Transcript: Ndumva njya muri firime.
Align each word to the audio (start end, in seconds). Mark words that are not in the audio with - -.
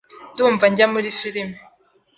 Ndumva 0.33 0.65
njya 0.71 0.85
muri 0.93 1.09
firime. 1.19 1.57